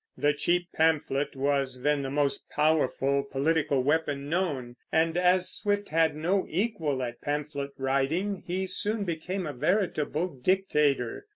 The 0.17 0.33
cheap 0.33 0.69
pamphlet 0.73 1.35
was 1.35 1.83
then 1.83 2.01
the 2.01 2.09
most 2.09 2.49
powerful 2.49 3.21
political 3.21 3.83
weapon 3.83 4.27
known; 4.29 4.75
and 4.91 5.15
as 5.15 5.51
Swift 5.51 5.89
had 5.89 6.15
no 6.15 6.47
equal 6.49 7.03
at 7.03 7.21
pamphlet 7.21 7.73
writing, 7.77 8.41
he 8.47 8.65
soon 8.65 9.03
became 9.03 9.45
a 9.45 9.53
veritable 9.53 10.27
dictator. 10.29 11.27